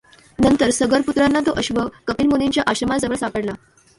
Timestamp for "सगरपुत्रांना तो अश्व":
0.69-1.81